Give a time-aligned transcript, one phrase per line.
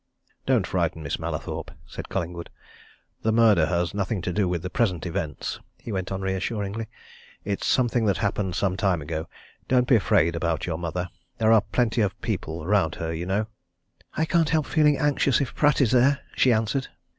[0.47, 2.49] "Don't frighten Miss Mallathorpe," said Collingwood.
[3.21, 6.87] "The murder has nothing to do with present events," he went on reassuringly.
[7.45, 9.29] "It's something that happened some time ago.
[9.67, 13.45] Don't be afraid about your mother there are plenty of people round her, you know."
[14.17, 16.87] "I can't help feeling anxious if Pratt is there," she answered.